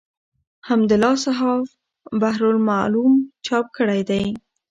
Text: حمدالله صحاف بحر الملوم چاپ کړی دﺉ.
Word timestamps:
حمدالله 0.67 1.15
صحاف 1.25 1.67
بحر 2.21 2.41
الملوم 2.53 3.13
چاپ 3.45 3.65
کړی 3.77 4.01
دﺉ. 4.09 4.29